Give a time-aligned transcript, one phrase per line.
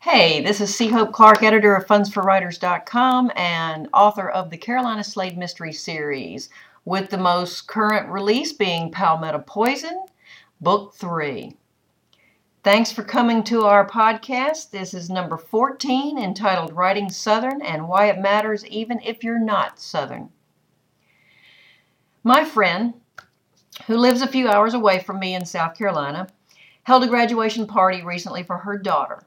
[0.00, 0.88] Hey, this is C.
[0.88, 6.48] Hope Clark, editor of FundsForWriters.com and author of the Carolina Slade Mystery Series,
[6.84, 10.06] with the most current release being Palmetto Poison,
[10.60, 11.56] Book 3.
[12.62, 14.70] Thanks for coming to our podcast.
[14.70, 19.80] This is number 14 entitled Writing Southern and Why It Matters Even If You're Not
[19.80, 20.30] Southern.
[22.22, 22.94] My friend,
[23.86, 26.28] who lives a few hours away from me in South Carolina,
[26.84, 29.22] held a graduation party recently for her daughter.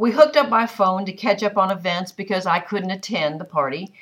[0.00, 3.44] We hooked up by phone to catch up on events because I couldn't attend the
[3.44, 3.92] party,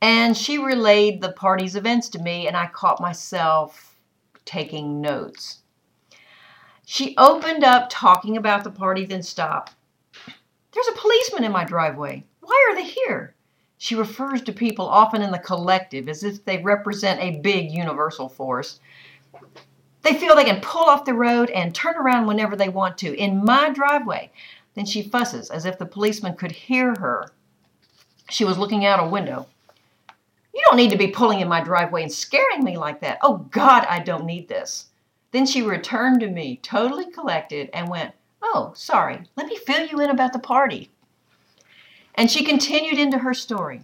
[0.00, 3.94] and she relayed the party's events to me, and I caught myself
[4.44, 5.60] taking notes.
[6.84, 9.76] She opened up talking about the party, then stopped.
[10.72, 12.24] There's a policeman in my driveway.
[12.40, 13.36] Why are they here?
[13.78, 18.28] She refers to people often in the collective as if they represent a big universal
[18.28, 18.80] force.
[20.02, 23.16] They feel they can pull off the road and turn around whenever they want to.
[23.16, 24.32] In my driveway,
[24.74, 27.32] then she fusses as if the policeman could hear her.
[28.30, 29.46] She was looking out a window.
[30.54, 33.18] You don't need to be pulling in my driveway and scaring me like that.
[33.22, 34.86] Oh, God, I don't need this.
[35.32, 40.00] Then she returned to me, totally collected, and went, Oh, sorry, let me fill you
[40.00, 40.90] in about the party.
[42.14, 43.80] And she continued into her story.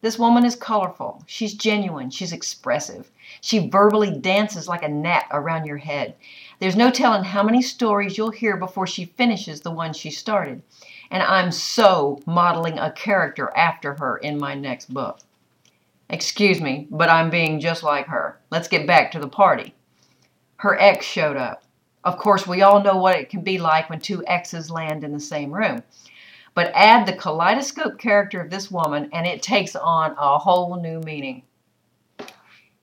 [0.00, 1.24] This woman is colorful.
[1.26, 2.08] She's genuine.
[2.10, 3.10] She's expressive.
[3.40, 6.14] She verbally dances like a gnat around your head.
[6.58, 10.62] There's no telling how many stories you'll hear before she finishes the one she started.
[11.10, 15.20] And I'm so modeling a character after her in my next book.
[16.10, 18.40] Excuse me, but I'm being just like her.
[18.50, 19.74] Let's get back to the party.
[20.56, 21.62] Her ex showed up.
[22.02, 25.12] Of course, we all know what it can be like when two exes land in
[25.12, 25.82] the same room.
[26.54, 31.00] But add the kaleidoscope character of this woman, and it takes on a whole new
[31.00, 31.42] meaning.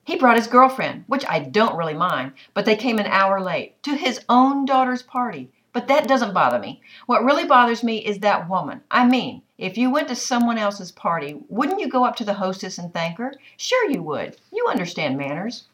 [0.05, 3.81] He brought his girlfriend, which I don't really mind, but they came an hour late
[3.83, 5.49] to his own daughter's party.
[5.73, 6.79] But that doesn't bother me.
[7.07, 8.81] What really bothers me is that woman.
[8.91, 12.35] I mean, if you went to someone else's party, wouldn't you go up to the
[12.35, 13.33] hostess and thank her?
[13.57, 14.37] Sure, you would.
[14.53, 15.65] You understand manners.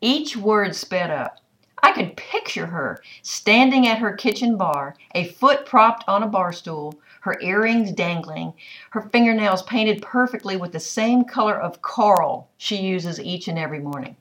[0.00, 1.40] Each word sped up.
[1.82, 6.52] I could picture her standing at her kitchen bar, a foot propped on a bar
[6.52, 8.54] stool, her earrings dangling,
[8.90, 13.80] her fingernails painted perfectly with the same color of coral she uses each and every
[13.80, 14.16] morning.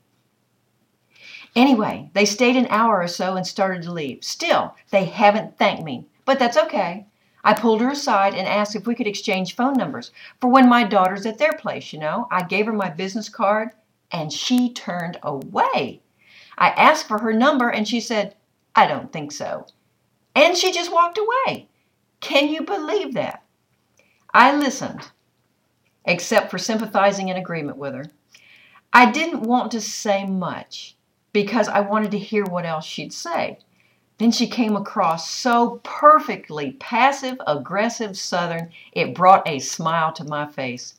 [1.56, 4.24] Anyway, they stayed an hour or so and started to leave.
[4.24, 7.08] Still, they haven't thanked me, but that's okay.
[7.44, 10.84] I pulled her aside and asked if we could exchange phone numbers for when my
[10.84, 12.28] daughter's at their place, you know.
[12.30, 13.70] I gave her my business card
[14.12, 16.02] and she turned away.
[16.60, 18.36] I asked for her number and she said,
[18.76, 19.66] I don't think so.
[20.36, 21.70] And she just walked away.
[22.20, 23.44] Can you believe that?
[24.34, 25.10] I listened,
[26.06, 28.12] except for sympathizing in agreement with her.
[28.92, 30.98] I didn't want to say much
[31.32, 33.60] because I wanted to hear what else she'd say.
[34.18, 40.46] Then she came across so perfectly passive aggressive Southern, it brought a smile to my
[40.46, 40.96] face.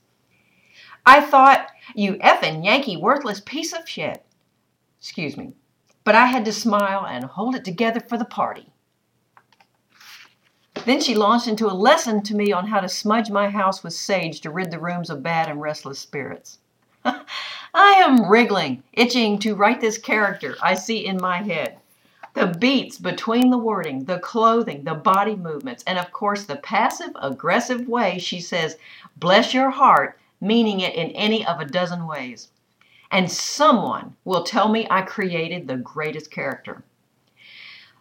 [1.05, 4.25] I thought, you effing Yankee worthless piece of shit
[5.01, 5.55] excuse me,
[6.05, 8.71] but I had to smile and hold it together for the party.
[10.85, 13.95] Then she launched into a lesson to me on how to smudge my house with
[13.95, 16.59] sage to rid the rooms of bad and restless spirits.
[17.05, 17.23] I
[17.75, 21.79] am wriggling, itching to write this character I see in my head.
[22.35, 27.13] The beats between the wording, the clothing, the body movements, and of course the passive
[27.15, 28.77] aggressive way she says,
[29.17, 32.51] bless your heart, meaning it in any of a dozen ways
[33.13, 36.85] and someone will tell me I created the greatest character.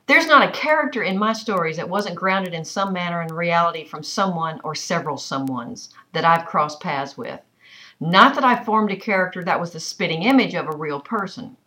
[0.06, 3.86] There's not a character in my stories that wasn't grounded in some manner in reality
[3.86, 7.40] from someone or several someones that I've crossed paths with.
[8.00, 11.58] Not that I formed a character that was the spitting image of a real person.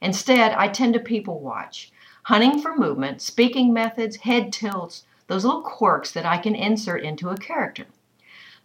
[0.00, 1.90] Instead, I tend to people watch,
[2.24, 7.30] hunting for movement, speaking methods, head tilts, those little quirks that I can insert into
[7.30, 7.86] a character.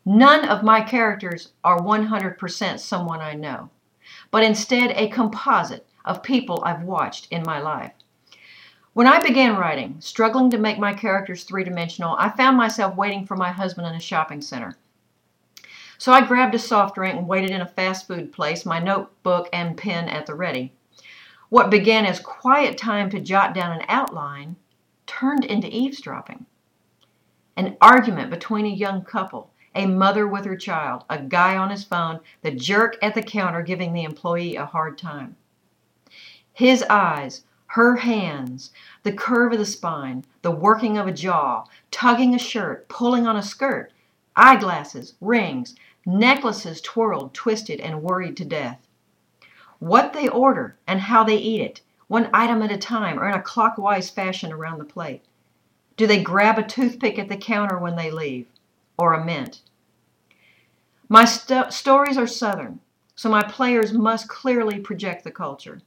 [0.06, 3.70] None of my characters are 100% someone I know
[4.32, 7.94] but instead a composite of people I've watched in my life.
[8.94, 13.26] When I began writing, struggling to make my characters three dimensional, I found myself waiting
[13.26, 14.76] for my husband in a shopping center.
[15.98, 19.48] So I grabbed a soft drink and waited in a fast food place, my notebook
[19.54, 20.74] and pen at the ready.
[21.50, 24.56] What began as quiet time to jot down an outline
[25.06, 26.46] turned into eavesdropping.
[27.56, 31.84] An argument between a young couple a mother with her child, a guy on his
[31.84, 35.36] phone, the jerk at the counter giving the employee a hard time.
[36.54, 38.72] His eyes, her hands,
[39.04, 43.38] the curve of the spine, the working of a jaw, tugging a shirt, pulling on
[43.38, 43.94] a skirt,
[44.36, 45.76] eyeglasses, rings,
[46.06, 48.86] necklaces twirled, twisted, and worried to death.
[49.80, 53.36] What they order and how they eat it, one item at a time or in
[53.36, 55.24] a clockwise fashion around the plate.
[55.96, 58.48] Do they grab a toothpick at the counter when they leave?
[59.02, 59.62] Or a mint?
[61.10, 62.82] My st- stories are Southern,
[63.16, 65.82] so my players must clearly project the culture.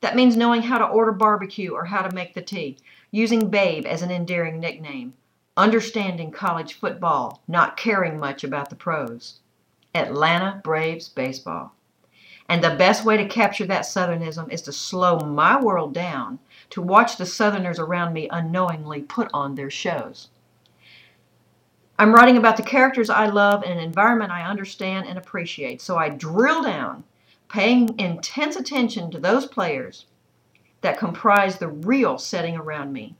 [0.00, 2.78] That means knowing how to order barbecue or how to make the tea,
[3.10, 5.14] using Babe as an endearing nickname,
[5.56, 9.40] understanding college football, not caring much about the pros.
[9.92, 11.74] Atlanta Braves baseball.
[12.48, 16.38] And the best way to capture that Southernism is to slow my world down
[16.70, 20.28] to watch the Southerners around me unknowingly put on their shows.
[21.98, 25.96] I'm writing about the characters I love in an environment I understand and appreciate, so
[25.96, 27.04] I drill down,
[27.48, 30.04] paying intense attention to those players
[30.82, 33.16] that comprise the real setting around me,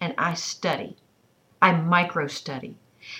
[0.00, 0.96] and I study.
[1.62, 2.76] I micro study.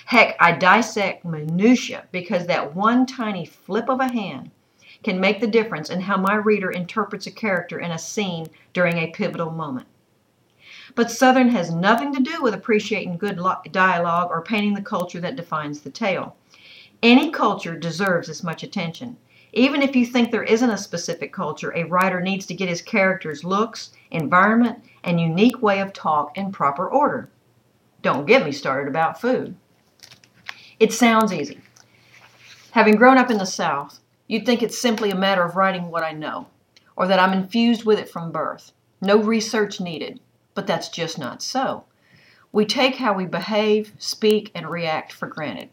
[0.07, 4.51] Heck, I dissect minutia because that one tiny flip of a hand
[5.03, 8.97] can make the difference in how my reader interprets a character in a scene during
[8.97, 9.87] a pivotal moment.
[10.97, 13.39] But Southern has nothing to do with appreciating good
[13.71, 16.35] dialogue or painting the culture that defines the tale.
[17.03, 19.15] Any culture deserves as much attention.
[19.53, 22.81] Even if you think there isn't a specific culture, a writer needs to get his
[22.81, 27.29] characters' looks, environment, and unique way of talk in proper order.
[28.01, 29.55] Don't get me started about food.
[30.79, 31.61] It sounds easy.
[32.71, 36.01] Having grown up in the South, you'd think it's simply a matter of writing what
[36.01, 36.47] I know,
[36.95, 38.71] or that I'm infused with it from birth.
[38.99, 40.19] No research needed,
[40.57, 41.83] but that's just not so.
[42.51, 45.69] We take how we behave, speak, and react for granted.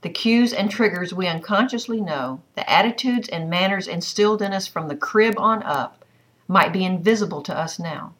[0.00, 4.88] The cues and triggers we unconsciously know, the attitudes and manners instilled in us from
[4.88, 6.02] the crib on up,
[6.48, 8.14] might be invisible to us now.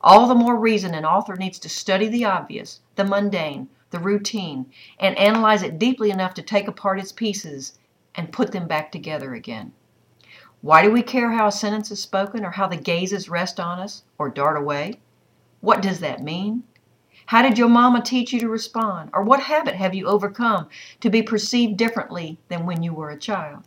[0.00, 4.72] All the more reason an author needs to study the obvious, the mundane, the routine,
[4.98, 7.78] and analyze it deeply enough to take apart its pieces
[8.14, 9.72] and put them back together again.
[10.62, 13.78] Why do we care how a sentence is spoken or how the gazes rest on
[13.78, 14.94] us or dart away?
[15.66, 16.62] What does that mean?
[17.26, 19.10] How did your mama teach you to respond?
[19.12, 20.68] Or what habit have you overcome
[21.00, 23.64] to be perceived differently than when you were a child?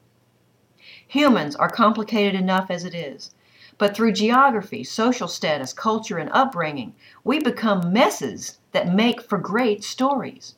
[1.10, 3.31] Humans are complicated enough as it is,
[3.78, 9.84] but through geography, social status, culture, and upbringing, we become messes that make for great
[9.84, 10.56] stories.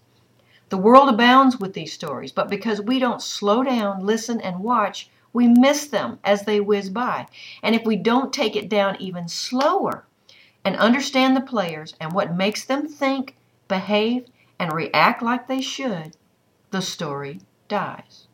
[0.69, 5.09] The world abounds with these stories, but because we don't slow down, listen, and watch,
[5.33, 7.25] we miss them as they whiz by.
[7.63, 10.05] And if we don't take it down even slower
[10.63, 13.35] and understand the players and what makes them think,
[13.67, 14.27] behave,
[14.59, 16.15] and react like they should,
[16.69, 18.27] the story dies.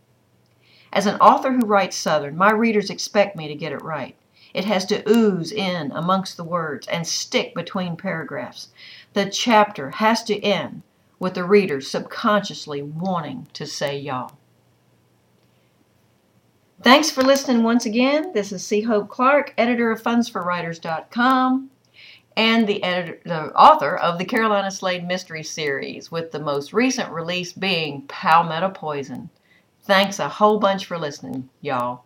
[0.92, 4.16] As an author who writes Southern, my readers expect me to get it right.
[4.54, 8.70] It has to ooze in amongst the words and stick between paragraphs.
[9.14, 10.84] The chapter has to end
[11.20, 14.38] with the reader subconsciously wanting to say y'all.
[16.82, 18.34] Thanks for listening once again.
[18.34, 18.82] This is C.
[18.82, 21.72] Hope Clark, editor of fundsforwriters.com
[22.38, 27.12] and the editor, the author of the Carolina Slade Mystery Series, with the most recent
[27.12, 29.30] release being Palmetto Poison.
[29.84, 32.04] Thanks a whole bunch for listening, y'all.